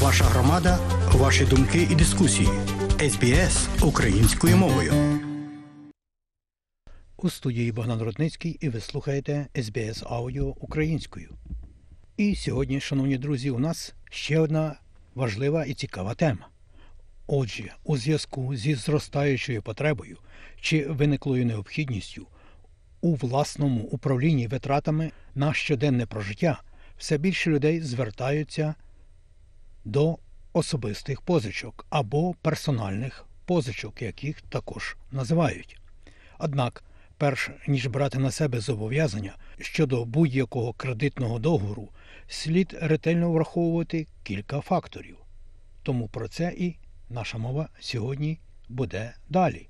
Ваша 0.00 0.24
громада, 0.24 0.78
ваші 1.12 1.44
думки 1.44 1.88
і 1.90 1.94
дискусії. 1.94 2.48
СБС 3.10 3.68
українською 3.82 4.56
мовою. 4.56 4.92
У 7.16 7.30
студії 7.30 7.72
Богдан 7.72 8.02
Рудницький 8.02 8.58
і 8.60 8.68
ви 8.68 8.80
слухаєте 8.80 9.46
СБС 9.62 10.02
Аудіо 10.06 10.54
українською. 10.60 11.30
І 12.16 12.34
сьогодні, 12.34 12.80
шановні 12.80 13.18
друзі, 13.18 13.50
у 13.50 13.58
нас 13.58 13.94
ще 14.10 14.38
одна 14.38 14.76
важлива 15.14 15.64
і 15.64 15.74
цікава 15.74 16.14
тема. 16.14 16.48
Отже, 17.26 17.74
у 17.84 17.96
зв'язку 17.96 18.56
зі 18.56 18.74
зростаючою 18.74 19.62
потребою 19.62 20.18
чи 20.60 20.86
виниклою 20.86 21.46
необхідністю 21.46 22.26
у 23.00 23.14
власному 23.14 23.80
управлінні 23.80 24.46
витратами 24.46 25.10
на 25.34 25.54
щоденне 25.54 26.06
прожиття 26.06 26.62
все 26.98 27.18
більше 27.18 27.50
людей 27.50 27.80
звертаються 27.80 28.74
до 29.84 30.18
особистих 30.52 31.20
позичок 31.20 31.86
або 31.90 32.34
персональних 32.42 33.26
позичок, 33.46 34.02
яких 34.02 34.40
також 34.40 34.96
називають. 35.10 35.80
Однак, 36.38 36.84
перш 37.18 37.50
ніж 37.68 37.86
брати 37.86 38.18
на 38.18 38.30
себе 38.30 38.60
зобов'язання 38.60 39.36
щодо 39.58 40.04
будь-якого 40.04 40.72
кредитного 40.72 41.38
договору, 41.38 41.88
слід 42.28 42.76
ретельно 42.80 43.30
враховувати 43.30 44.06
кілька 44.22 44.60
факторів. 44.60 45.16
Тому 45.82 46.08
про 46.08 46.28
це 46.28 46.52
і 46.56 46.76
наша 47.10 47.38
мова 47.38 47.68
сьогодні 47.80 48.38
буде 48.68 49.14
далі. 49.28 49.68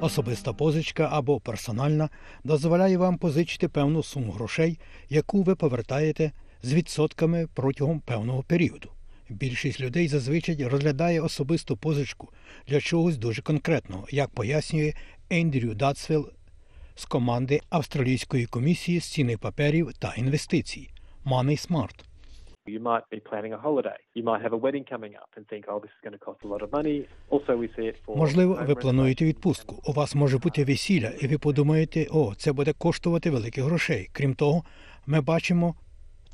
Особиста 0.00 0.52
позичка 0.52 1.08
або 1.12 1.40
персональна 1.40 2.08
дозволяє 2.44 2.96
вам 2.96 3.18
позичити 3.18 3.68
певну 3.68 4.02
суму 4.02 4.32
грошей, 4.32 4.78
яку 5.08 5.42
ви 5.42 5.54
повертаєте 5.54 6.32
з 6.66 6.74
відсотками 6.74 7.48
протягом 7.54 8.00
певного 8.00 8.42
періоду. 8.42 8.90
Більшість 9.28 9.80
людей 9.80 10.08
зазвичай 10.08 10.64
розглядає 10.64 11.20
особисту 11.20 11.76
позичку 11.76 12.28
для 12.68 12.80
чогось 12.80 13.16
дуже 13.16 13.42
конкретного, 13.42 14.06
як 14.10 14.30
пояснює 14.30 14.92
Ендрю 15.30 15.74
Датсвіл 15.74 16.30
з 16.94 17.04
команди 17.04 17.60
Австралійської 17.70 18.46
комісії 18.46 19.00
з 19.00 19.04
цінних 19.04 19.38
паперів 19.38 19.92
та 19.92 20.14
інвестицій 20.16 20.90
Money 21.26 21.70
Smart. 21.70 22.04
You 22.68 22.82
might 22.82 23.06
be 23.12 23.20
planning 23.30 23.52
a 23.52 23.60
holiday. 23.68 23.98
You 24.16 24.24
might 24.24 24.42
have 24.46 24.54
a 24.58 24.60
wedding 24.64 24.84
coming 24.94 25.12
up 25.22 25.30
and 25.36 25.44
think, 25.50 25.62
oh, 25.68 25.78
this 25.82 25.92
is 25.96 26.00
going 26.04 26.16
to 26.18 26.22
cost 26.26 26.40
a 26.46 26.48
lot 26.52 26.62
of 26.66 26.70
money. 26.78 26.98
Also, 27.30 27.52
we 27.62 27.68
see 27.76 27.86
it 27.90 27.96
for 28.06 28.16
Можливо, 28.16 28.58
ви 28.66 28.74
плануєте 28.74 29.24
відпустку. 29.24 29.82
У 29.86 29.92
вас 29.92 30.14
може 30.14 30.38
бути 30.38 30.64
весілля, 30.64 31.10
і 31.20 31.26
ви 31.26 31.38
подумаєте, 31.38 32.06
о, 32.10 32.34
це 32.34 32.52
буде 32.52 32.72
коштувати 32.72 33.30
великих 33.30 33.64
грошей. 33.64 34.08
Крім 34.12 34.34
того, 34.34 34.64
ми 35.06 35.20
бачимо 35.20 35.74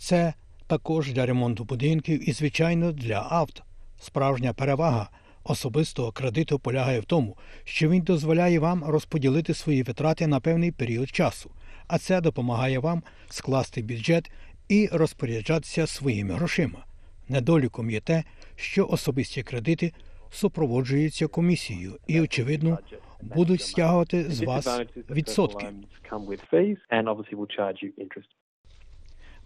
це 0.03 0.35
також 0.67 1.13
для 1.13 1.27
ремонту 1.27 1.65
будинків 1.65 2.29
і, 2.29 2.33
звичайно, 2.33 2.93
для 2.93 3.27
авто. 3.31 3.65
Справжня 4.01 4.53
перевага 4.53 5.11
особистого 5.45 6.13
кредиту 6.13 6.59
полягає 6.59 7.01
в 7.01 7.05
тому, 7.05 7.37
що 7.65 7.89
він 7.89 8.03
дозволяє 8.03 8.59
вам 8.59 8.85
розподілити 8.85 9.55
свої 9.55 9.83
витрати 9.83 10.27
на 10.27 10.41
певний 10.41 10.73
період 10.73 11.09
часу, 11.09 11.51
а 11.87 11.99
це 11.99 12.21
допомагає 12.21 12.79
вам 12.79 13.03
скласти 13.29 13.83
бюджет 13.83 14.31
і 14.69 14.89
розпоряджатися 14.93 15.87
своїми 15.87 16.35
грошима. 16.35 16.85
Недоліком 17.29 17.91
є 17.91 18.01
те, 18.01 18.25
що 18.57 18.87
особисті 18.87 19.43
кредити 19.43 19.93
супроводжуються 20.31 21.27
комісією 21.27 21.99
і, 22.07 22.21
очевидно, 22.21 22.79
будуть 23.23 23.63
стягувати 23.63 24.25
з 24.25 24.43
вас 24.43 24.81
відсотки. 25.11 25.67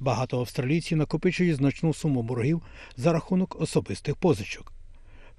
Багато 0.01 0.41
австралійців 0.41 0.99
накопичують 0.99 1.57
значну 1.57 1.95
суму 1.95 2.23
боргів 2.23 2.63
за 2.97 3.13
рахунок 3.13 3.61
особистих 3.61 4.17
позичок. 4.17 4.73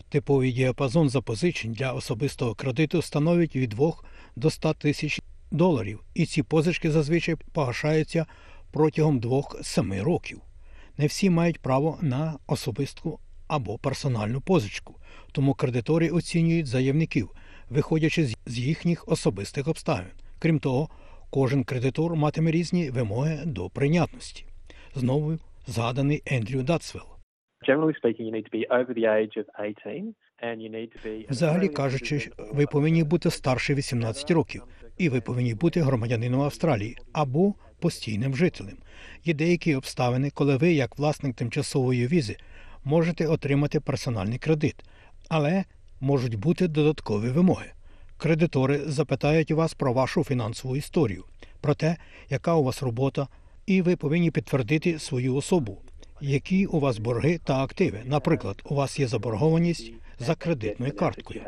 Типовий 0.09 0.51
діапазон 0.51 1.09
запозичень 1.09 1.73
для 1.73 1.91
особистого 1.93 2.55
кредиту 2.55 3.01
становить 3.01 3.55
від 3.55 3.69
2 3.69 3.93
до 4.35 4.49
100 4.49 4.73
тисяч 4.73 5.21
доларів, 5.51 5.99
і 6.13 6.25
ці 6.25 6.43
позички 6.43 6.91
зазвичай 6.91 7.35
погашаються 7.53 8.25
протягом 8.71 9.19
2-7 9.19 10.03
років. 10.03 10.41
Не 10.97 11.07
всі 11.07 11.29
мають 11.29 11.59
право 11.59 11.97
на 12.01 12.33
особисту 12.47 13.19
або 13.47 13.77
персональну 13.77 14.41
позичку, 14.41 14.95
тому 15.31 15.53
кредитори 15.53 16.09
оцінюють 16.09 16.67
заявників, 16.67 17.29
виходячи 17.69 18.27
з- 18.27 18.57
їхніх 18.57 19.03
особистих 19.07 19.67
обставин. 19.67 20.07
Крім 20.39 20.59
того, 20.59 20.89
кожен 21.29 21.63
кредитор 21.63 22.15
матиме 22.15 22.51
різні 22.51 22.89
вимоги 22.89 23.41
до 23.45 23.69
прийнятності. 23.69 24.45
Знову 24.97 25.37
згаданий 25.67 26.23
Ендрю 26.25 26.63
Датсвелл. 26.63 27.07
Generally 27.67 27.93
speaking, 28.03 28.25
you 28.25 28.31
need 28.31 28.45
to 28.45 28.51
be 28.51 28.65
over 28.69 28.93
the 28.93 29.05
age 29.05 29.35
of 29.37 29.45
18 29.59 30.15
and 30.43 30.61
you 30.61 30.69
need 30.69 30.89
to 30.93 30.99
be 31.05 31.25
an 31.25 31.31
Взагалі 31.31 31.67
кажучи, 31.67 32.31
ви 32.53 32.65
повинні 32.65 33.03
бути 33.03 33.31
старше 33.31 33.73
18 33.73 34.31
років, 34.31 34.63
і 34.97 35.09
ви 35.09 35.21
повинні 35.21 35.53
бути 35.53 35.81
громадянином 35.81 36.41
Австралії 36.41 36.97
або 37.13 37.53
постійним 37.79 38.35
жителем. 38.35 38.77
Є 39.25 39.33
деякі 39.33 39.75
обставини, 39.75 40.29
коли 40.29 40.57
ви, 40.57 40.73
як 40.73 40.97
власник 40.97 41.35
тимчасової 41.35 42.07
візи, 42.07 42.37
можете 42.83 43.27
отримати 43.27 43.79
персональний 43.79 44.39
кредит, 44.39 44.75
але 45.29 45.63
можуть 46.01 46.35
бути 46.35 46.67
додаткові 46.67 47.29
вимоги. 47.29 47.71
Кредитори 48.17 48.77
запитають 48.77 49.51
вас 49.51 49.73
про 49.73 49.93
вашу 49.93 50.23
фінансову 50.23 50.75
історію, 50.75 51.23
про 51.61 51.73
те, 51.73 51.97
яка 52.29 52.55
у 52.55 52.63
вас 52.63 52.83
робота, 52.83 53.27
і 53.67 53.81
ви 53.81 53.95
повинні 53.95 54.31
підтвердити 54.31 54.99
свою 54.99 55.35
особу, 55.35 55.81
які 56.21 56.65
у 56.65 56.79
вас 56.79 56.97
борги 56.97 57.37
та 57.37 57.63
активи. 57.63 58.01
Наприклад, 58.05 58.61
у 58.65 58.75
вас 58.75 58.99
є 58.99 59.07
заборгованість 59.07 59.93
за 60.19 60.35
кредитною 60.35 60.95
карткою. 60.95 61.41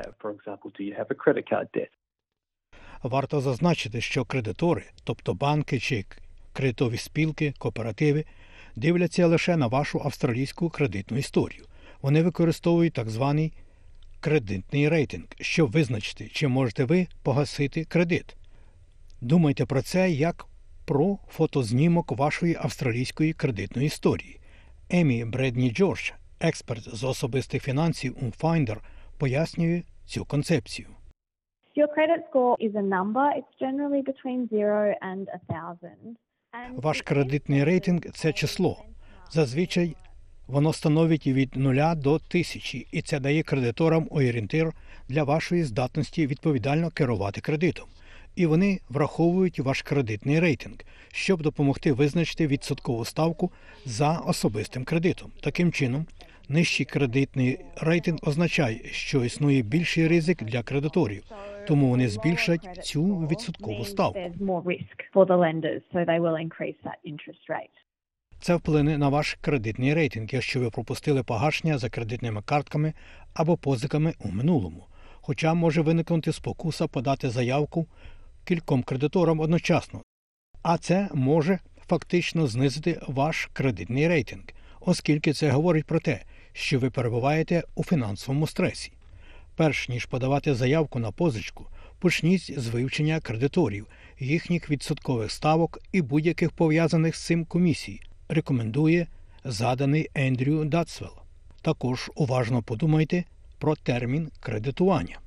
Варто 3.03 3.41
зазначити, 3.41 4.01
що 4.01 4.25
кредитори, 4.25 4.83
тобто 5.03 5.33
банки 5.33 5.79
чи 5.79 6.05
кредитові 6.53 6.97
спілки, 6.97 7.53
кооперативи, 7.57 8.25
дивляться 8.75 9.27
лише 9.27 9.57
на 9.57 9.67
вашу 9.67 10.01
австралійську 10.05 10.69
кредитну 10.69 11.17
історію. 11.17 11.65
Вони 12.01 12.23
використовують 12.23 12.93
так 12.93 13.09
званий 13.09 13.53
кредитний 14.19 14.89
рейтинг, 14.89 15.25
щоб 15.39 15.71
визначити, 15.71 16.29
чи 16.33 16.47
можете 16.47 16.85
ви 16.85 17.07
погасити 17.23 17.85
кредит. 17.85 18.35
Думайте 19.21 19.65
про 19.65 19.81
це 19.81 20.11
як 20.11 20.45
про 20.89 21.17
фотознімок 21.27 22.11
вашої 22.11 22.57
австралійської 22.61 23.33
кредитної 23.33 23.87
історії. 23.87 24.39
Емі 24.89 25.25
Бредні 25.25 25.71
Джордж, 25.71 26.11
експерт 26.39 26.95
з 26.95 27.03
особистих 27.03 27.63
фінансів 27.63 28.17
у 28.21 28.25
Finder, 28.25 28.77
пояснює 29.17 29.81
цю 30.05 30.25
концепцію. 30.25 30.87
Your 31.77 31.87
credit 31.97 32.21
score 32.31 32.55
is 32.67 32.73
a 32.75 32.85
number. 32.97 33.25
It's 33.39 33.53
generally 33.61 34.01
between 34.11 34.39
zero 34.51 34.93
and 35.11 35.23
a 35.37 35.39
thousand. 35.53 36.15
And 36.53 36.81
Ваш 36.81 37.01
кредитний 37.01 37.63
рейтинг 37.63 38.01
це 38.13 38.33
число. 38.33 38.85
Зазвичай 39.31 39.95
воно 40.47 40.73
становить 40.73 41.27
від 41.27 41.55
0 41.55 41.95
до 41.95 42.13
1000, 42.13 42.85
і 42.91 43.01
це 43.01 43.19
дає 43.19 43.43
кредиторам 43.43 44.07
орієнтир 44.11 44.71
для 45.09 45.23
вашої 45.23 45.63
здатності 45.63 46.27
відповідально 46.27 46.89
керувати 46.89 47.41
кредитом. 47.41 47.85
І 48.39 48.45
вони 48.45 48.79
враховують 48.89 49.59
ваш 49.59 49.81
кредитний 49.81 50.39
рейтинг, 50.39 50.75
щоб 51.11 51.41
допомогти 51.41 51.91
визначити 51.93 52.47
відсоткову 52.47 53.05
ставку 53.05 53.51
за 53.85 54.17
особистим 54.17 54.83
кредитом. 54.83 55.31
Таким 55.41 55.71
чином, 55.71 56.05
нижчий 56.49 56.85
кредитний 56.85 57.59
рейтинг 57.81 58.19
означає, 58.21 58.79
що 58.83 59.25
існує 59.25 59.61
більший 59.61 60.07
ризик 60.07 60.43
для 60.43 60.63
кредиторів, 60.63 61.23
тому 61.67 61.89
вони 61.89 62.09
збільшать 62.09 62.85
цю 62.85 63.03
відсоткову 63.05 63.85
ставку. 63.85 64.19
Це 68.41 68.55
вплине 68.55 68.97
на 68.97 69.09
ваш 69.09 69.37
кредитний 69.41 69.93
рейтинг, 69.93 70.27
якщо 70.31 70.59
ви 70.59 70.69
пропустили 70.69 71.23
погашення 71.23 71.77
за 71.77 71.89
кредитними 71.89 72.41
картками 72.41 72.93
або 73.33 73.57
позиками 73.57 74.13
у 74.19 74.31
минулому. 74.31 74.85
Хоча 75.21 75.53
може 75.53 75.81
виникнути 75.81 76.31
спокуса 76.31 76.87
подати 76.87 77.29
заявку 77.29 77.87
кільком 78.49 78.83
кредиторам 78.83 79.39
одночасно, 79.39 80.01
а 80.61 80.77
це 80.77 81.09
може 81.13 81.59
фактично 81.87 82.47
знизити 82.47 83.01
ваш 83.07 83.49
кредитний 83.53 84.07
рейтинг, 84.07 84.43
оскільки 84.79 85.33
це 85.33 85.51
говорить 85.51 85.85
про 85.85 85.99
те, 85.99 86.21
що 86.53 86.79
ви 86.79 86.89
перебуваєте 86.89 87.63
у 87.75 87.83
фінансовому 87.83 88.47
стресі. 88.47 88.91
Перш 89.55 89.89
ніж 89.89 90.05
подавати 90.05 90.55
заявку 90.55 90.99
на 90.99 91.11
позичку, 91.11 91.67
почніть 91.99 92.59
з 92.59 92.67
вивчення 92.67 93.19
кредиторів, 93.19 93.87
їхніх 94.19 94.69
відсоткових 94.69 95.31
ставок 95.31 95.79
і 95.91 96.01
будь-яких 96.01 96.51
пов'язаних 96.51 97.15
з 97.15 97.25
цим 97.25 97.45
комісій, 97.45 98.01
рекомендує 98.29 99.07
заданий 99.43 100.09
Ендрю 100.13 100.65
Датсвелл. 100.65 101.17
Також 101.61 102.11
уважно 102.15 102.63
подумайте 102.63 103.23
про 103.59 103.75
термін 103.75 104.31
кредитування. 104.39 105.19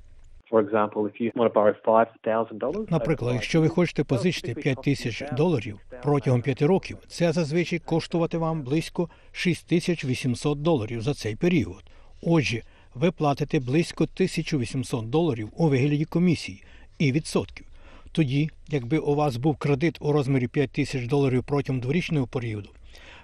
Наприклад, 2.90 3.34
якщо 3.34 3.60
ви 3.60 3.68
хочете 3.68 4.04
позичити 4.04 4.54
5 4.54 4.82
тисяч 4.82 5.24
доларів 5.36 5.78
протягом 6.02 6.42
5 6.42 6.62
років, 6.62 6.98
це 7.06 7.32
зазвичай 7.32 7.78
коштувати 7.78 8.38
вам 8.38 8.62
близько 8.62 9.08
6800 9.32 10.62
доларів 10.62 11.02
за 11.02 11.14
цей 11.14 11.36
період. 11.36 11.84
Отже, 12.22 12.62
ви 12.94 13.10
платите 13.10 13.60
близько 13.60 14.04
1800 14.04 15.10
доларів 15.10 15.48
у 15.56 15.68
вигляді 15.68 16.04
комісії 16.04 16.64
і 16.98 17.12
відсотків. 17.12 17.66
Тоді, 18.12 18.50
якби 18.68 18.98
у 18.98 19.14
вас 19.14 19.36
був 19.36 19.56
кредит 19.56 19.96
у 20.00 20.12
розмірі 20.12 20.48
5 20.48 20.70
тисяч 20.70 21.06
доларів 21.06 21.44
протягом 21.46 21.80
дворічного 21.80 22.26
періоду, 22.26 22.68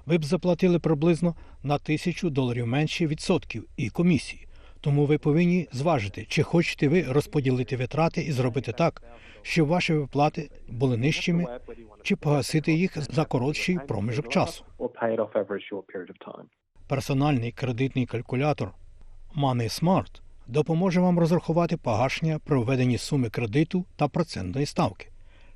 ви 0.07 0.19
б 0.19 0.25
заплатили 0.25 0.79
приблизно 0.79 1.35
на 1.63 1.79
тисячу 1.79 2.31
доларів 2.31 2.67
менше 2.67 3.07
відсотків 3.07 3.65
і 3.77 3.89
комісії. 3.89 4.48
Тому 4.81 5.07
ви 5.07 5.19
повинні 5.19 5.69
зважити, 5.73 6.27
чи 6.29 6.43
хочете 6.43 6.89
ви 6.89 7.03
розподілити 7.03 7.77
витрати 7.77 8.23
і 8.23 8.33
зробити 8.33 8.73
так, 8.73 9.03
щоб 9.43 9.69
ваші 9.69 9.93
виплати 9.93 10.51
були 10.69 10.97
нижчими, 10.97 11.47
чи 12.03 12.17
погасити 12.17 12.73
їх 12.73 13.13
за 13.13 13.25
коротший 13.25 13.79
проміжок 13.89 14.29
часу. 14.29 14.65
Персональний 16.89 17.53
кредитний 17.53 18.07
калькулятор 18.07 18.73
Money 19.37 19.83
Smart 19.83 20.21
допоможе 20.47 21.01
вам 21.01 21.19
розрахувати 21.19 21.77
погашення 21.77 22.39
при 22.39 22.59
введенні 22.59 22.99
суми 22.99 23.31
кредиту 23.31 23.85
та 23.97 24.09
процентної 24.09 24.67
ставки. 24.67 25.09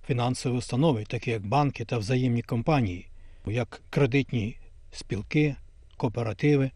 Фінансові 0.07 0.53
установи, 0.53 1.05
такі 1.05 1.31
як 1.31 1.47
банки 1.47 1.85
та 1.85 1.99
взаємні 1.99 2.43
компанії, 2.43 3.09
як 3.47 3.83
кредитні 3.91 4.59
спілки, 4.91 5.57
кооперативи, 5.97 6.71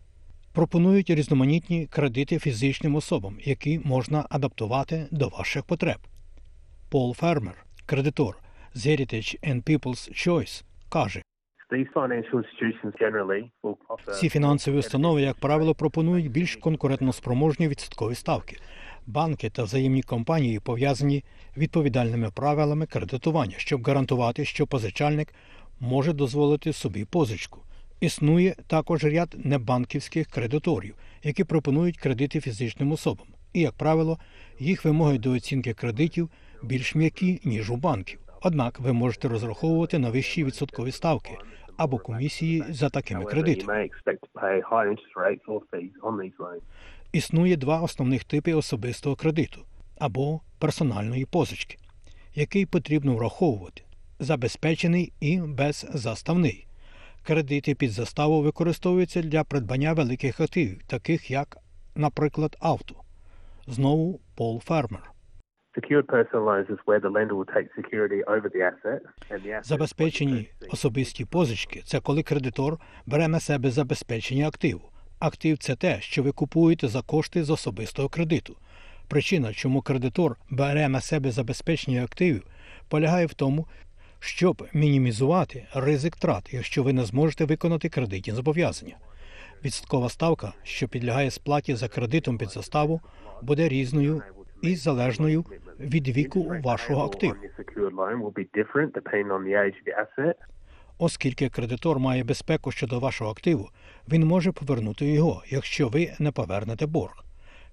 пропонують 0.56 1.10
різноманітні 1.10 1.86
кредити 1.86 2.38
фізичним 2.38 2.94
особам, 2.94 3.36
які 3.40 3.80
можна 3.84 4.26
адаптувати 4.30 5.06
до 5.10 5.28
ваших 5.28 5.64
потреб. 5.64 5.96
Пол 6.90 7.14
Фермер, 7.14 7.66
кредитор 7.86 8.38
з 8.74 8.86
Heritage 8.86 9.50
and 9.50 9.62
People's 9.62 10.28
Choice, 10.28 10.64
каже, 10.88 11.22
ці 14.20 14.28
фінансові 14.28 14.76
установи, 14.76 15.22
як 15.22 15.36
правило, 15.36 15.74
пропонують 15.74 16.30
більш 16.30 16.56
конкурентноспроможні 16.56 17.68
відсоткові 17.68 18.14
ставки. 18.14 18.56
Банки 19.06 19.50
та 19.50 19.62
взаємні 19.62 20.02
компанії 20.02 20.60
пов'язані 20.60 21.24
відповідальними 21.56 22.30
правилами 22.30 22.86
кредитування, 22.86 23.54
щоб 23.58 23.82
гарантувати, 23.82 24.44
що 24.44 24.66
позичальник 24.66 25.34
може 25.80 26.12
дозволити 26.12 26.72
собі 26.72 27.04
позичку. 27.04 27.65
Існує 28.00 28.56
також 28.66 29.04
ряд 29.04 29.36
небанківських 29.44 30.26
кредиторів, 30.26 30.94
які 31.22 31.44
пропонують 31.44 31.98
кредити 31.98 32.40
фізичним 32.40 32.92
особам. 32.92 33.26
І, 33.52 33.60
як 33.60 33.72
правило, 33.72 34.18
їх 34.58 34.84
вимоги 34.84 35.18
до 35.18 35.30
оцінки 35.30 35.74
кредитів 35.74 36.30
більш 36.62 36.94
м'які, 36.94 37.40
ніж 37.44 37.70
у 37.70 37.76
банків. 37.76 38.20
Однак 38.42 38.80
ви 38.80 38.92
можете 38.92 39.28
розраховувати 39.28 39.98
на 39.98 40.10
вищі 40.10 40.44
відсоткові 40.44 40.92
ставки 40.92 41.30
або 41.76 41.98
комісії 41.98 42.64
за 42.68 42.88
такими 42.88 43.24
кредитами. 43.24 43.88
Існує 47.12 47.56
два 47.56 47.80
основних 47.80 48.24
типи 48.24 48.54
особистого 48.54 49.16
кредиту 49.16 49.60
або 49.98 50.40
персональної 50.58 51.24
позички, 51.24 51.78
який 52.34 52.66
потрібно 52.66 53.16
враховувати 53.16 53.82
забезпечений 54.18 55.12
і 55.20 55.38
беззаставний. 55.38 56.65
Кредити 57.26 57.74
під 57.74 57.90
заставу 57.90 58.42
використовуються 58.42 59.22
для 59.22 59.44
придбання 59.44 59.92
великих 59.92 60.40
активів, 60.40 60.82
таких 60.86 61.30
як, 61.30 61.56
наприклад, 61.94 62.56
авто. 62.60 62.94
Знову 63.66 64.20
Пол 64.36 64.60
Фермер. 64.60 65.10
Забезпечені 69.62 70.50
особисті 70.70 71.24
позички 71.24 71.82
це 71.84 72.00
коли 72.00 72.22
кредитор 72.22 72.78
бере 73.06 73.28
на 73.28 73.40
себе 73.40 73.70
забезпечення 73.70 74.48
активу. 74.48 74.90
Актив 75.18 75.58
це 75.58 75.76
те, 75.76 76.00
що 76.00 76.22
ви 76.22 76.32
купуєте 76.32 76.88
за 76.88 77.02
кошти 77.02 77.44
з 77.44 77.50
особистого 77.50 78.08
кредиту. 78.08 78.56
Причина, 79.08 79.52
чому 79.52 79.82
кредитор 79.82 80.36
бере 80.50 80.88
на 80.88 81.00
себе 81.00 81.30
забезпечення 81.30 82.04
активів, 82.04 82.46
полягає 82.88 83.26
в 83.26 83.34
тому, 83.34 83.66
щоб 84.26 84.68
мінімізувати 84.72 85.66
ризик 85.74 86.16
трат, 86.16 86.48
якщо 86.54 86.82
ви 86.82 86.92
не 86.92 87.04
зможете 87.04 87.44
виконати 87.44 87.88
кредитні 87.88 88.32
зобов'язання. 88.32 88.96
Відсоткова 89.64 90.08
ставка, 90.08 90.52
що 90.62 90.88
підлягає 90.88 91.30
сплаті 91.30 91.74
за 91.74 91.88
кредитом 91.88 92.38
під 92.38 92.50
заставу, 92.50 93.00
буде 93.42 93.68
різною 93.68 94.22
і 94.62 94.76
залежною 94.76 95.44
від 95.80 96.08
віку 96.08 96.52
вашого 96.64 97.04
активу. 97.04 97.34
Оскільки 100.98 101.48
кредитор 101.48 101.98
має 101.98 102.24
безпеку 102.24 102.72
щодо 102.72 103.00
вашого 103.00 103.30
активу, 103.30 103.68
він 104.08 104.26
може 104.26 104.52
повернути 104.52 105.06
його, 105.06 105.42
якщо 105.48 105.88
ви 105.88 106.12
не 106.18 106.32
повернете 106.32 106.86
борг. 106.86 107.24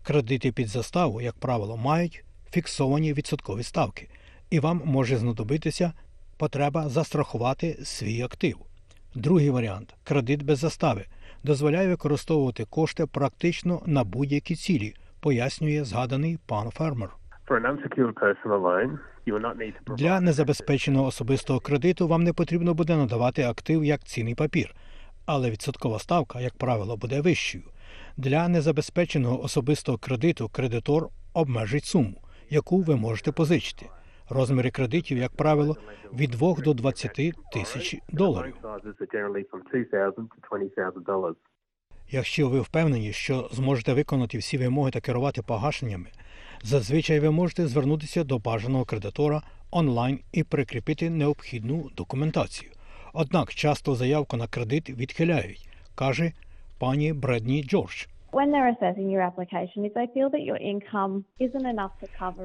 Кредити 0.04 0.52
під 0.52 0.68
заставу, 0.68 1.22
як 1.22 1.36
правило, 1.36 1.78
мають 1.78 2.24
фіксовані 2.52 3.14
відсоткові 3.14 3.64
ставки, 3.64 4.10
і 4.50 4.60
вам 4.60 4.82
може 4.86 5.18
знадобитися 5.18 5.94
потреба 6.44 6.90
застрахувати 6.90 7.78
свій 7.84 8.22
актив. 8.22 8.58
Другий 9.16 9.50
варіант 9.50 9.96
кредит 10.04 10.44
без 10.44 10.60
застави 10.60 11.06
дозволяє 11.44 11.88
використовувати 11.88 12.66
кошти 12.66 13.06
практично 13.06 13.82
на 13.86 14.04
будь-які 14.04 14.56
цілі, 14.56 14.94
пояснює 15.20 15.84
згаданий 15.84 16.40
пан 16.46 16.70
фермер. 16.70 17.10
Для 19.98 20.22
незабезпеченого 20.22 21.06
особистого 21.06 21.60
кредиту 21.60 22.08
вам 22.08 22.24
не 22.24 22.34
потрібно 22.34 22.74
буде 22.74 22.98
надавати 22.98 23.44
актив 23.44 23.86
як 23.86 24.04
цінний 24.04 24.36
папір, 24.36 24.76
але 25.26 25.50
відсоткова 25.52 26.00
ставка, 26.00 26.42
як 26.42 26.54
правило, 26.58 26.98
буде 26.98 27.22
вищою. 27.22 27.64
Для 28.18 28.48
незабезпеченого 28.48 29.44
особистого 29.44 29.98
кредиту 29.98 30.50
кредитор 30.50 31.08
обмежить 31.34 31.86
суму, 31.86 32.22
яку 32.50 32.82
ви 32.82 32.96
можете 32.96 33.32
позичити. 33.32 33.90
Розміри 34.34 34.72
кредитів, 34.72 35.18
як 35.18 35.32
правило, 35.32 35.78
від 36.14 36.32
2 36.32 36.54
до 36.54 36.74
20 36.74 37.34
тисяч 37.54 37.98
доларів. 38.10 38.56
Loan 38.64 38.82
sizes 38.82 39.02
are 39.02 39.08
generally 39.16 39.46
from 39.52 39.62
$2,000 39.74 40.14
to 40.16 41.04
$20,000. 41.06 41.36
Якщо 42.12 42.50
ви 42.50 42.60
впевнені, 42.60 43.14
що 43.14 43.50
зможете 43.52 43.94
виконати 43.94 44.38
всі 44.38 44.58
вимоги 44.58 44.92
та 44.92 45.02
керувати 45.02 45.42
погашеннями, 45.42 46.08
зазвичай 46.64 47.20
ви 47.20 47.32
можете 47.32 47.68
звернутися 47.68 48.24
до 48.24 48.40
бажаного 48.40 48.86
кредитора 48.86 49.42
онлайн 49.72 50.20
і 50.32 50.44
прикріпити 50.44 51.10
необхідну 51.10 51.90
документацію. 51.98 52.72
Однак 53.14 53.54
часто 53.54 53.96
заявку 53.96 54.38
на 54.38 54.48
кредит 54.48 54.90
відхиляють, 54.90 55.68
каже 55.96 56.32
пані 56.78 57.14
Бредні 57.14 57.64
Джордж. 57.64 58.06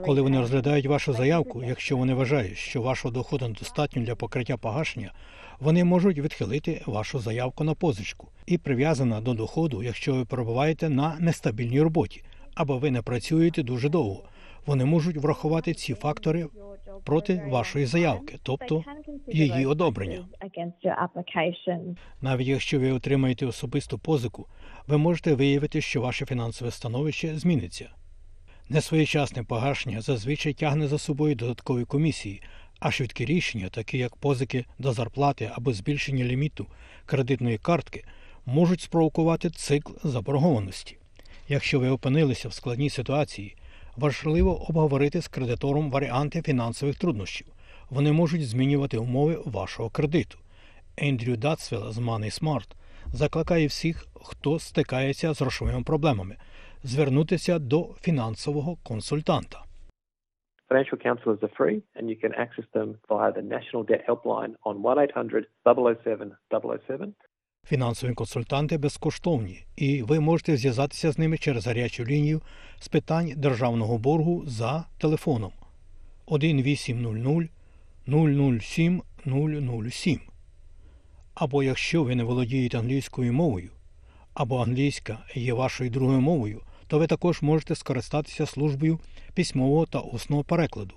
Коли 0.04 0.22
вони 0.22 0.40
розглядають 0.40 0.86
вашу 0.86 1.12
заявку, 1.12 1.62
якщо 1.64 1.96
вони 1.96 2.14
вважають, 2.14 2.56
що 2.56 2.82
вашого 2.82 3.14
доходу 3.14 3.48
недостатньо 3.48 4.02
для 4.02 4.14
покриття 4.14 4.56
погашення, 4.56 5.12
вони 5.60 5.84
можуть 5.84 6.18
відхилити 6.18 6.82
вашу 6.86 7.18
заявку 7.18 7.64
на 7.64 7.74
позичку 7.74 8.28
і 8.46 8.58
прив'язана 8.58 9.20
до 9.20 9.34
доходу, 9.34 9.82
якщо 9.82 10.14
ви 10.14 10.24
перебуваєте 10.24 10.88
на 10.88 11.16
нестабільній 11.20 11.82
роботі 11.82 12.22
або 12.54 12.78
ви 12.78 12.90
не 12.90 13.02
працюєте 13.02 13.62
дуже 13.62 13.88
довго. 13.88 14.22
Вони 14.66 14.84
можуть 14.84 15.16
врахувати 15.16 15.74
ці 15.74 15.94
фактори 15.94 16.46
проти 17.04 17.42
вашої 17.48 17.86
заявки, 17.86 18.38
тобто 18.42 18.84
її 19.26 19.66
одобрення. 19.66 20.26
Навіть 22.22 22.46
якщо 22.46 22.80
ви 22.80 22.92
отримаєте 22.92 23.46
особисту 23.46 23.98
позику, 23.98 24.46
ви 24.88 24.98
можете 24.98 25.34
виявити, 25.34 25.80
що 25.80 26.00
ваше 26.00 26.26
фінансове 26.26 26.70
становище 26.70 27.38
зміниться. 27.38 27.90
Несвоєчасне 28.68 29.42
погашення 29.42 30.00
зазвичай 30.00 30.52
тягне 30.52 30.88
за 30.88 30.98
собою 30.98 31.34
додаткові 31.34 31.84
комісії, 31.84 32.42
а 32.80 32.90
швидкі 32.90 33.24
рішення, 33.24 33.68
такі 33.68 33.98
як 33.98 34.16
позики 34.16 34.64
до 34.78 34.92
зарплати 34.92 35.50
або 35.54 35.72
збільшення 35.72 36.24
ліміту 36.24 36.66
кредитної 37.06 37.58
картки, 37.58 38.04
можуть 38.46 38.80
спровокувати 38.80 39.50
цикл 39.50 39.92
заборгованості. 40.04 40.96
Якщо 41.48 41.80
ви 41.80 41.88
опинилися 41.88 42.48
в 42.48 42.52
складній 42.52 42.90
ситуації, 42.90 43.56
важливо 43.96 44.68
обговорити 44.68 45.22
з 45.22 45.28
кредитором 45.28 45.90
варіанти 45.90 46.42
фінансових 46.42 46.96
труднощів. 46.96 47.46
Вони 47.90 48.12
можуть 48.12 48.48
змінювати 48.48 48.98
умови 48.98 49.38
вашого 49.44 49.90
кредиту. 49.90 50.38
Ендрю 50.96 51.36
Датсвелл 51.36 51.92
з 51.92 51.98
Money 51.98 52.42
Smart 52.42 52.68
закликає 53.12 53.66
всіх, 53.66 54.06
хто 54.14 54.58
стикається 54.58 55.34
з 55.34 55.40
грошовими 55.40 55.82
проблемами, 55.82 56.36
звернутися 56.82 57.58
до 57.58 57.94
фінансового 58.00 58.76
консультанта. 58.82 59.64
Financial 60.70 60.98
counsellors 61.06 61.40
are 61.40 61.56
free 61.60 61.82
and 61.96 62.04
you 62.10 62.16
can 62.24 62.32
access 62.44 62.66
them 62.74 62.88
via 63.08 63.30
the 63.38 63.42
National 63.42 63.82
Debt 63.90 64.02
Helpline 64.08 64.54
on 64.64 64.74
1 64.82 64.98
800 64.98 65.44
007 65.64 66.32
007. 66.88 67.14
Фінансові 67.66 68.14
консультанти 68.14 68.78
безкоштовні, 68.78 69.64
і 69.76 70.02
ви 70.02 70.20
можете 70.20 70.56
зв'язатися 70.56 71.12
з 71.12 71.18
ними 71.18 71.38
через 71.38 71.66
гарячу 71.66 72.04
лінію 72.04 72.40
з 72.78 72.88
питань 72.88 73.32
державного 73.36 73.98
боргу 73.98 74.42
за 74.46 74.84
телефоном 74.98 75.52
1800 76.26 77.48
007 78.60 79.02
007. 79.90 80.20
Або 81.38 81.62
якщо 81.62 82.02
ви 82.02 82.14
не 82.14 82.24
володієте 82.24 82.78
англійською 82.78 83.32
мовою, 83.32 83.70
або 84.34 84.58
англійська 84.58 85.18
є 85.34 85.52
вашою 85.52 85.90
другою 85.90 86.20
мовою, 86.20 86.62
то 86.86 86.98
ви 86.98 87.06
також 87.06 87.42
можете 87.42 87.74
скористатися 87.74 88.46
службою 88.46 89.00
письмового 89.34 89.86
та 89.86 90.00
усного 90.00 90.44
перекладу. 90.44 90.94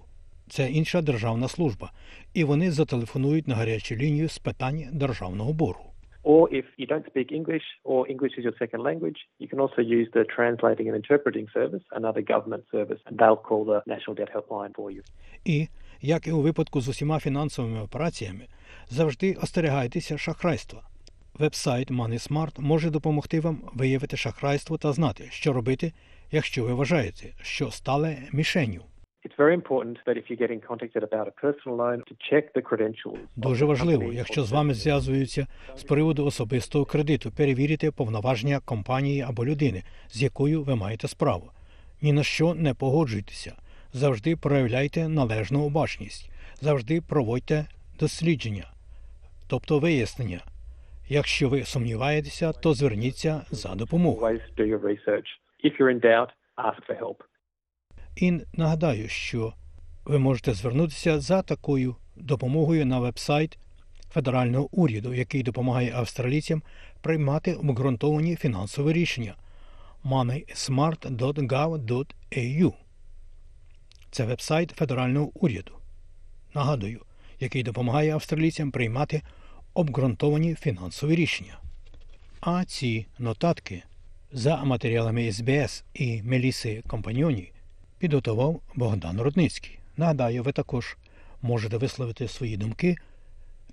Це 0.50 0.72
інша 0.72 1.02
державна 1.02 1.48
служба, 1.48 1.92
і 2.34 2.44
вони 2.44 2.72
зателефонують 2.72 3.48
на 3.48 3.56
гарячу 3.56 3.96
лінію 3.96 4.30
з 4.30 4.38
питань 4.38 4.86
державного 4.92 5.54
боргу. 5.54 5.91
Or 6.24 6.54
if 6.54 6.66
you 6.78 6.86
don't 6.86 7.06
speak 7.08 7.32
English 7.32 7.64
or 7.84 8.08
English 8.08 8.34
is 8.38 8.44
your 8.44 8.58
second 8.60 8.82
language, 8.84 9.20
you 9.40 9.48
can 9.48 9.60
also 9.60 9.82
use 9.82 10.08
the 10.14 10.24
Translating 10.38 10.88
and 10.90 10.96
Interpreting 10.96 11.48
Service, 11.54 11.84
another 11.92 12.22
government 12.22 12.64
service, 12.72 13.02
and 13.08 13.18
they'll 13.20 13.44
call 13.50 13.66
the 13.66 13.80
National 13.94 14.16
Debt 14.20 14.30
Helpline 14.36 14.74
for 14.76 14.92
you. 14.92 15.02
І, 15.46 15.68
як 16.02 16.28
і 16.28 16.32
у 16.32 16.42
випадку 16.42 16.82
з 16.82 16.88
усіма 16.88 17.20
фінансовими 17.20 17.82
операціями, 17.82 18.48
завжди 18.90 19.34
остерігайтеся 19.34 20.18
шахрайства. 20.18 20.84
Вебсайт 21.40 21.92
MoneySmart 21.92 22.62
може 22.62 22.90
допомогти 22.90 23.40
вам 23.40 23.62
виявити 23.74 24.18
шахрайство 24.18 24.78
та 24.78 24.92
знати, 24.92 25.28
що 25.32 25.54
робити, 25.54 25.94
якщо 26.32 26.64
ви 26.64 26.74
вважаєте, 26.74 27.34
що 27.42 27.72
стали 27.72 28.18
мішенню. 28.34 28.82
Дуже 33.36 33.66
важливо, 33.66 34.14
якщо 34.14 34.44
з 34.44 34.52
вами 34.52 34.74
зв'язуються 34.74 35.48
з 35.76 35.84
приводу 35.84 36.26
особистого 36.26 36.86
кредиту, 36.86 37.32
перевірити 37.32 37.92
повноваження 37.92 38.60
компанії 38.66 39.22
або 39.22 39.46
людини, 39.46 39.84
з 40.10 40.24
якою 40.24 40.64
ви 40.64 40.76
маєте 40.76 41.08
справу. 41.08 41.52
Ні 42.02 42.14
на 42.14 42.24
що 42.24 42.54
не 42.54 42.74
погоджуйтеся. 42.74 43.56
Завжди 43.94 44.36
проявляйте 44.36 45.08
належну 45.10 45.66
обачність, 45.66 46.32
завжди 46.62 47.02
проводьте 47.02 47.66
дослідження, 48.00 48.72
тобто 49.50 49.80
вияснення. 49.80 50.40
Якщо 51.10 51.50
ви 51.50 51.64
сумніваєтеся, 51.64 52.52
то 52.54 52.74
зверніться 52.74 53.42
за 53.52 53.76
допомогою. 53.76 54.40
І 58.16 58.34
нагадаю, 58.54 59.10
що 59.10 59.54
ви 60.06 60.20
можете 60.20 60.54
звернутися 60.54 61.20
за 61.20 61.42
такою 61.42 61.96
допомогою 62.16 62.86
на 62.86 63.00
вебсайт 63.00 63.58
федерального 64.14 64.70
уряду, 64.72 65.14
який 65.14 65.44
допомагає 65.44 65.94
австралійцям 65.96 66.64
приймати 67.02 67.54
обґрунтовані 67.54 68.36
фінансові 68.36 68.94
рішення 68.94 69.36
moneysmart.gov.au. 70.06 72.74
Це 74.12 74.26
вебсайт 74.26 74.72
федерального 74.72 75.32
уряду. 75.34 75.72
Нагадую, 76.54 77.02
який 77.40 77.64
допомагає 77.64 78.14
австралійцям 78.14 78.72
приймати 78.72 79.22
обґрунтовані 79.74 80.56
фінансові 80.56 81.16
рішення. 81.16 81.58
А 82.42 82.66
ці 82.66 83.06
нотатки 83.20 83.84
за 84.32 84.64
матеріалами 84.64 85.32
СБС 85.32 85.84
і 85.94 86.24
Меліси 86.24 86.84
Компаньоні 86.88 87.52
підготував 88.02 88.62
Богдан 88.76 89.22
Рудницький. 89.22 89.80
Нагадаю, 89.98 90.44
ви 90.44 90.52
також 90.52 90.98
можете 91.42 91.78
висловити 91.78 92.28
свої 92.28 92.58
думки 92.58 92.96